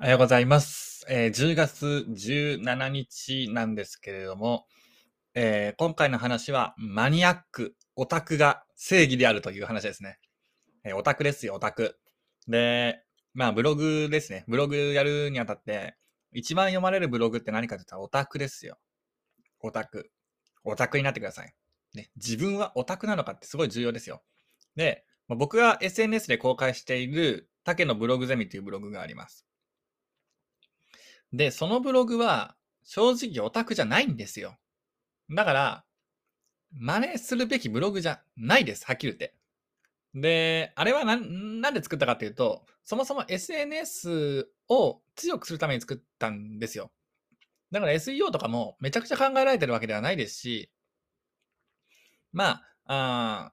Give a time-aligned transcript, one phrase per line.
[0.00, 1.04] おはようございます。
[1.10, 4.64] えー10月17日なんですけれども、
[5.34, 10.18] えー今回の話はマニアック、オタクが正義であるという話ですね。
[10.84, 11.98] えーオタクですよ、オタク。
[12.48, 13.02] で、
[13.34, 14.46] まあブログですね。
[14.48, 15.96] ブログやるにあたって、
[16.32, 18.78] 一番読まれるブログって何かって言ったらオタクですよ。
[19.60, 20.10] オタク。
[20.64, 21.54] オタクになってください。
[21.92, 24.22] ね、自分はオタクなのかってすごい重要ですよ。
[24.76, 29.44] で、僕が SNS で公開している竹のブログゼミというブログがあります。
[31.32, 34.56] で、そのブログは正直オタクじゃないんですよ。
[35.30, 35.84] だから、
[36.72, 38.84] 真似するべきブログじゃないです。
[38.86, 39.34] はっきり言って。
[40.14, 46.90] で、あれはなんなんで作ったかっていうと、そもそも SNS を強くするために作ったんですよ。
[47.70, 50.70] だから SEO とかもめちゃくちゃ考えられてるわけではないですし、
[52.32, 53.52] まあ、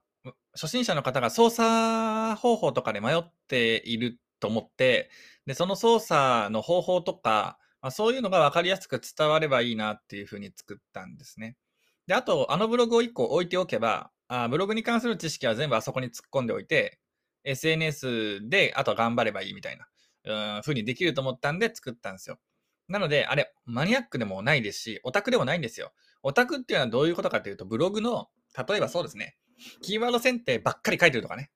[0.52, 5.10] 初心者の方が操作方法とかで迷っていると思って、
[5.46, 11.56] で、その操作の方法とか、まあ、そういうのが分かりやすく伝わればいいなっていうふうに作ったんですね。
[12.06, 16.98] で、あと、あのブログを1個置いておけば、あブログに関する知識は全部あそこに突っ込んでおいて、
[17.44, 19.78] SNS であとは頑張ればいいみたい
[20.26, 22.38] な、うん、ふうにできると思ったんで作ったんですよ。
[22.88, 25.92] なので、あれ、マニアックでもないですし、オタクでもないんですよ。
[26.22, 28.28] オタクっていうのはどういうことかというと、ブログの、
[28.68, 29.38] 例えばそうですね、
[29.80, 31.50] キーワード選定ばっかり書いてるとかね。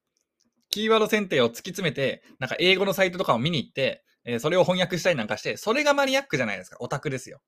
[0.71, 6.77] キーワード選定を突き詰めて、なんか英語のサイトとかを見に行って、えーそれを翻訳したりなんかして、それがマニアックじゃないですか。
[6.81, 7.41] オタクですよ。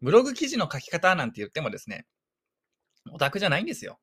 [0.00, 2.06] ブログ記事の書き方なんて言ってもですね、
[3.12, 3.98] オタクじゃないんですよ。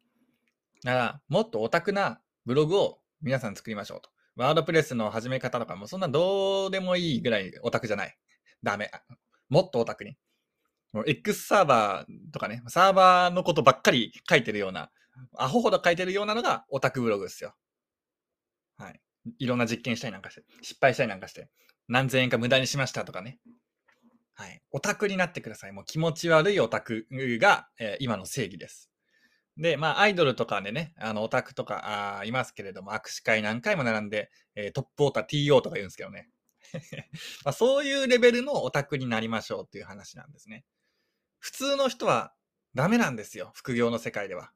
[0.83, 4.09] だから、もっとオタクなブログを皆さん作りましょうと。
[4.35, 8.17] ワードプレスの始め方とかもそんなどうでもいいぐらいオタクじゃない。
[8.63, 8.91] ダメ。
[9.49, 10.17] もっとオタクに。
[10.91, 14.91] もう X サーバーとかね、サーバーのことばっかり書いてるような、
[15.37, 17.53] アホほど書いてるようなのがオタクブログですよ。
[18.77, 19.01] はい。
[19.39, 21.49] いろんな実験したりなんかして、失敗したりなんかして、
[21.87, 23.39] 何千円か無駄にしましたとかね。
[24.33, 24.61] はい。
[24.71, 25.71] オタクになってください。
[25.71, 28.89] もう気持ち悪いオタクが、えー今の正義です。
[29.57, 36.29] で、まあ、アイドルとかでね、あの、オタクとか、あいますけれども、握手会何回も並んで、えートップオーター TO とか言うんですけどね。
[37.45, 40.65] まあ、そういうレベルのオタクになりましょうっていう話なんですね。
[41.39, 42.33] 普通の人は
[42.73, 43.51] ダメなんですよ。
[43.55, 44.51] 副業の世界では。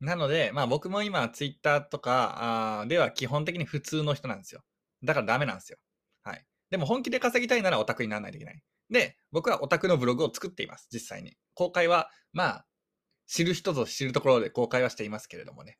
[0.00, 4.62] なので、まあ僕も今、ツイッターとかあーでは基本的に普通の人なんですよ。
[5.02, 5.78] だからダメなんですよ。
[6.22, 6.44] はい。
[6.70, 8.62] でも本気で稼ぎたいならオタクにならないといけない。
[8.90, 10.88] で、僕はオタクのブログを作っています。
[10.92, 11.36] 実際に。
[11.54, 12.66] 公開は、まあ、
[13.26, 15.78] 知る人ぞ知るところで公開はしていますけれどもね。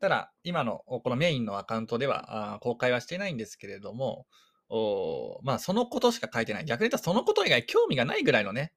[0.00, 4.26] ただ、今のこのメインのアカウントではあ公開はしていないんですけれども、
[4.68, 6.64] おまあ、そのことしか書いてない。
[6.64, 8.72] 逆に言うとそのこと以外興味がないぐらいのね、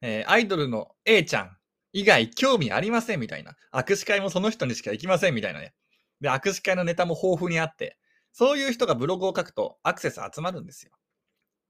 [0.00, 1.56] えーアイドルの A ちゃん
[1.92, 3.56] 以外興味ありませんみたいな。
[3.72, 5.74] 握手会もその人にしか行きませんみたいなね。
[6.20, 7.98] で、握手会のネタも豊富にあって、
[8.32, 10.92] そういう人がブログを書くとアクセス集まるんですよ。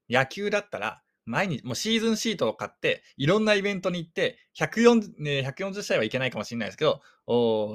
[0.09, 7.01] 野球だったら、毎日、もうシーズンシートを買って、いろんなイベントに行って、140、ね、140試合はいけないかもしれないですけど、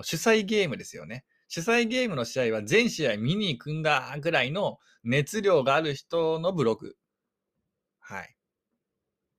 [0.04, 1.26] 主催ゲームですよね。
[1.48, 6.98] 主催ゲームの試合は全試合見に行くんだぐらいの熱量がある人のブログ。
[8.00, 8.36] はい。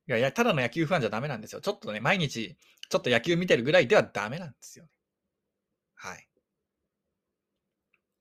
[0.08, 1.60] いや、ただの野球ファンじゃダメなんですよ。
[1.60, 2.56] ちょっとね、毎日、
[2.88, 4.90] ちょっと野球見てるぐらいではダメなんですよね。
[5.94, 6.28] はい。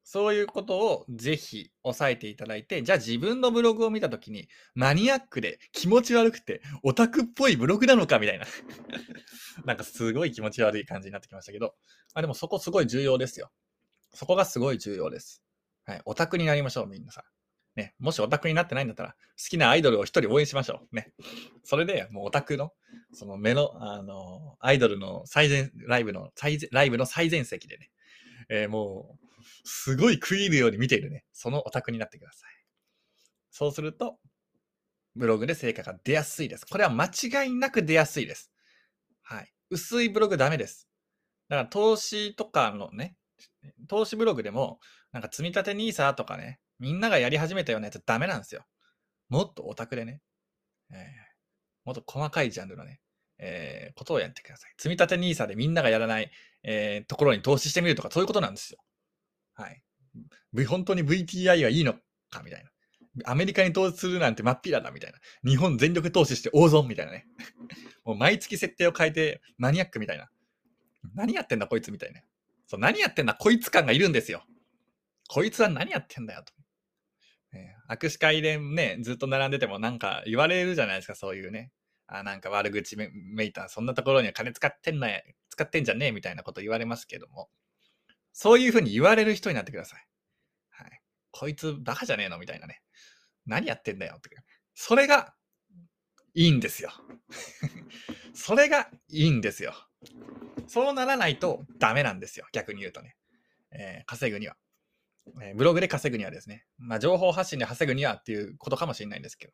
[0.09, 8.45] そういうことをぜひ押さえていただいて、じゃあ自分のブログを見たときに、マニアックで気持ち悪くて、オタクっぽいブログなのかみたいな。
[9.65, 11.75] なんかすごい気持ち悪い感じになってきましたけど。
[12.13, 13.51] あでもそこすごい重要ですよ。
[14.13, 15.43] そこがすごい重要です。
[15.83, 16.01] はい。
[16.05, 17.23] オタクになりましょう、みんなさん。
[17.77, 17.93] ね。
[17.99, 19.15] もしオタクになってないんだったら、好
[19.49, 20.95] きなアイドルを一人応援しましょう。
[20.95, 21.13] ね。
[21.63, 22.73] それで、もうオタクの、
[23.13, 27.91] その目の、あの、アイドルの最前、ライブの、最前ライブの最前席でね、
[28.49, 29.27] えーもう、
[29.63, 32.51] すごい食い入るように見ているね、そのオタクになってください。
[33.51, 34.17] そうすると、
[35.15, 36.65] ブログで成果が出やすいです。
[36.65, 38.51] これは間違いなく出やすいです。
[39.21, 39.53] はい。
[39.69, 40.87] 薄いブログダメです。
[41.49, 43.15] だから投資とかのね、
[43.87, 44.79] 投資ブログでも、
[45.11, 48.65] なんか積み立て NISA とかね、みんながやり始めたようなやつダメなんですよ。
[49.29, 50.21] もっとオタクでね、
[50.91, 50.97] えー
[51.85, 52.99] もっと細かいジャンルのね、
[53.39, 54.73] えーことをやってください。
[54.77, 56.29] 積み立て NISA でみんながやらない、
[56.63, 58.79] えーところに投資してみるとか、そういうことなんですよ。
[59.53, 59.81] はい。
[60.65, 61.93] 本当に VTI はいいの
[62.29, 62.69] かみたいな。
[63.25, 65.19] アメリカに投資するなんて真っ平だみたいな。
[65.49, 67.25] 日本全力投資して大損みたいなね。
[68.03, 70.29] もう毎月設定を変えてマニアックみたいな。
[71.15, 72.21] 何やってんだこいつみたいな。
[72.67, 74.43] そう、何やってんだこいつ感がいるんですよ。
[75.29, 76.53] こいつは何やってんだよと。
[77.53, 81.71] え握手会でね、ずっと並んでてもなんか言われるじゃないですか、そういうね。
[82.07, 85.09] あ、なんか悪口めめいた、そんなところには金使ってんな、
[85.49, 87.49] 使ってんじゃねえみたいなこと言われますけども。
[88.33, 90.07] そういうふうに言われる人になってください。
[90.69, 91.01] はい。
[91.31, 92.37] こいつバカじゃねえの？
[92.37, 92.81] みたいなね。
[93.45, 94.29] 何やってんだよって。
[94.75, 95.33] それが
[96.35, 96.91] いいんですよ。
[98.35, 99.73] それがいいんですよ。
[100.67, 102.45] そうならないとダメなんですよ。
[102.51, 103.15] 逆に言うとね。
[103.71, 104.55] えー、稼ぐには。
[105.41, 106.65] えー、ブログで稼ぐにはですね。
[106.77, 109.53] まあ、情報発信で稼ぐにはっていうことかもしれないんですけど。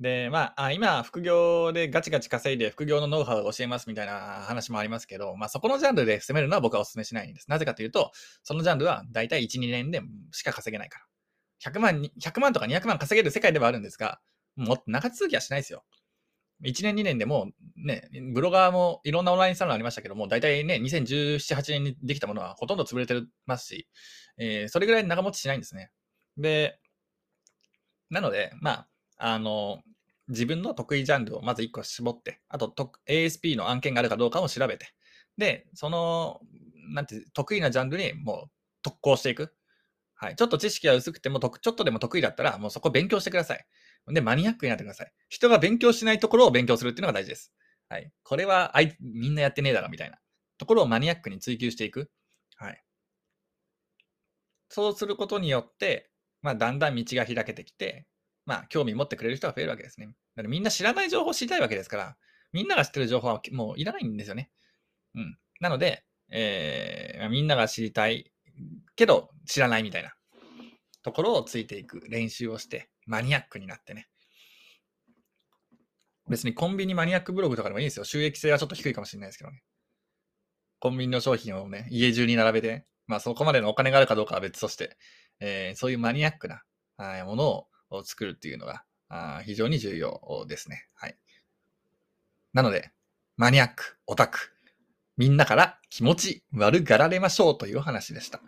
[0.00, 7.50] で、まあ、今、副業でガチガチ稼いで副業のノウハウを教えますみたいな話もありますけど、まあ、そこのジャンルで攻めるのは僕はお勧めしないんです。
[7.50, 8.12] なぜかというと、
[8.44, 10.00] そのジャンルは大体1、2年で
[10.32, 11.04] しか稼げないから。
[11.72, 14.20] 100万、100万とか200万稼げる世界ではあるんですが、
[14.54, 15.84] もっと長続きはしないですよ。
[16.64, 23.14] 1年2年でもね、ブロガーもいろんなオンラインサロンありましたけども、大体ね、2017、8年にできたものはほとんど潰れて
[23.46, 23.88] ますし、
[24.38, 25.90] えー、それぐらい長持ちしないんですね。
[26.36, 26.78] で、
[28.10, 28.88] なので、まあ、
[29.18, 29.78] あの、
[30.28, 34.86] 自分の得意ジャンルをまず1個絞って、あとと ASP の案件があるかどうかも調べて、
[35.36, 36.40] で、その、
[36.90, 38.50] なんて、得意なジャンルにもう
[38.82, 39.54] 特攻していく。
[40.14, 40.36] はい。
[40.36, 43.64] ちょっと知識が薄くても、ちょっとでも得意だったら、もうそこ勉強してください。
[44.06, 45.12] で、マニアックになってください。
[45.28, 47.52] 人が勉強しないところを勉強するっていうのが大事です。
[47.88, 48.10] はい。
[48.22, 50.18] これは、あい、みんなやってねえだろ、みたいな
[50.58, 52.10] ところをマニアックに追求していく。
[52.56, 52.82] はい。
[54.68, 56.10] そうすることによって、
[56.42, 58.06] まあ、だんだん道が開けてきて、
[58.46, 60.06] まあ、興味持ってくれる人が増えるわけですね。
[60.06, 62.16] だからみんな知らない情報を知りたいわけですから、
[62.52, 64.50] みんなが知ってる情報はもういらないんですよね。
[65.14, 65.38] うん。
[65.60, 68.32] なので、えー、みんなが知りたい
[68.96, 70.14] けど知らないみたいな
[71.02, 74.08] ところをついていく練習をして、マニアックになってね。
[76.28, 78.04] 別にコンビニマニアックブログとかでもいいですよ。
[78.04, 79.62] 収益性はちょっと低いかもしれないですけどね。
[80.78, 84.96] コンビニの商品をね、家中に並べて、まあそこまでのお金があるかどうかは別として、
[85.40, 86.62] えー、そういうマニアックな
[87.24, 88.84] ものを作るっていうのが
[89.44, 90.86] 非常に重要ですね。
[90.94, 91.16] はい。
[92.52, 92.92] なので、
[93.36, 94.38] マニアック、オタク、
[95.16, 98.40] みんなから気持ち悪がられましょうという話でした。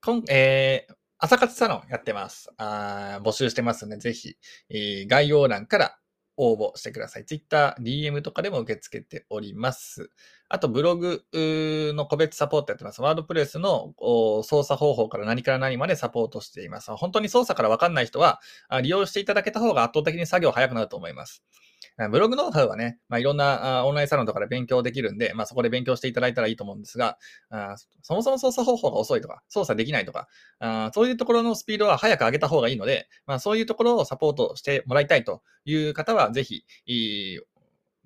[0.00, 2.50] 今えー、朝活サロンやってます。
[2.56, 4.36] あ募集してますので、ぜひ、
[4.68, 5.98] えー、概要欄から
[6.36, 7.24] 応募してください。
[7.24, 10.10] Twitter、DM とかでも受け付けております。
[10.48, 13.00] あと、ブログの個別サポートやってます。
[13.02, 16.90] ワードプレスの操作方法から何から何までサポートしています。
[16.96, 18.40] 本当に操作からわかんない人は、
[18.82, 21.44] 利用していただけた方が圧倒的に作業早くなると思います。
[22.10, 27.18] ブログノウハウはね、まあ、いろんなオンラインサロンとかで勉強できるんで、まあ、そこで勉強していただいたらいいと思うんですが、
[28.02, 30.28] そもそも操作方法が遅いとか、操作できないとか、
[30.92, 36.64] そういうところのスピードは早く上げた方がいいので、まあ、そういうところをサポートしてもらいたいという方は、ぜひ、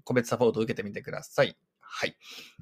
[0.05, 1.57] 個別サポートを受けてみてください。
[1.81, 2.17] はい。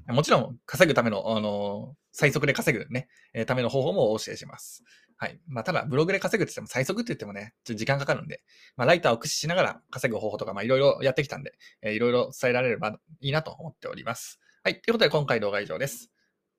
[0.07, 3.09] もちろん、稼ぐための、あの最速で稼ぐね、
[3.45, 4.83] ための方法もお教えします。
[5.19, 5.39] はい。
[5.47, 8.43] まあ、ただ、ブログで稼ぐって言っても、最速って言ってもね、ちょっと時間かかるんで、
[8.75, 14.39] まあ、ライターを駆使しながら稼ぐ方法とか、まあ、いろいろやってきたんで、えー、いろいろ伝えられればいいなと思っております。
[14.63, 14.79] はい。
[14.81, 16.11] ということで、今回動画は以上です。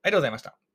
[0.02, 0.67] ありがとうございました。